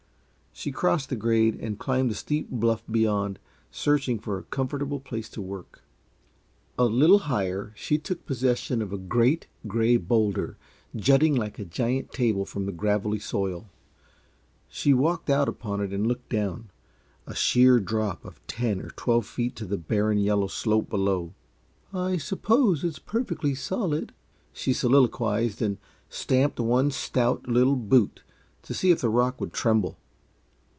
[0.53, 3.39] She crossed the grade and climbed the steep bluff beyond,
[3.71, 5.81] searching for a comfortable place to work.
[6.77, 10.57] A little higher, she took possession of a great, gray bowlder
[10.95, 13.69] jutting like a giant table from the gravelly soil.
[14.67, 16.69] She walked out upon it and looked down
[17.25, 21.33] a sheer drop of ten or twelve feet to the barren, yellow slope below.
[21.91, 24.13] "I suppose it is perfectly solid,"
[24.53, 25.79] she soliloquized and
[26.09, 28.21] stamped one stout, little boot,
[28.63, 29.97] to see if the rock would tremble.